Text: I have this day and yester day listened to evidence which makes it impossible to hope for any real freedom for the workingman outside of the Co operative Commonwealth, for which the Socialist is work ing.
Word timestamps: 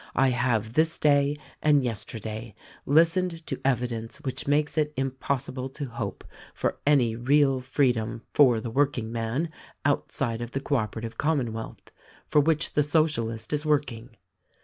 I 0.15 0.29
have 0.29 0.73
this 0.73 0.97
day 0.97 1.37
and 1.61 1.83
yester 1.83 2.17
day 2.17 2.55
listened 2.87 3.45
to 3.45 3.61
evidence 3.63 4.17
which 4.17 4.47
makes 4.47 4.75
it 4.75 4.95
impossible 4.97 5.69
to 5.69 5.85
hope 5.85 6.23
for 6.55 6.79
any 6.87 7.15
real 7.15 7.61
freedom 7.61 8.23
for 8.33 8.59
the 8.59 8.71
workingman 8.71 9.49
outside 9.85 10.41
of 10.41 10.53
the 10.53 10.59
Co 10.59 10.77
operative 10.77 11.19
Commonwealth, 11.19 11.91
for 12.27 12.39
which 12.41 12.73
the 12.73 12.81
Socialist 12.81 13.53
is 13.53 13.63
work 13.63 13.91
ing. 13.91 14.15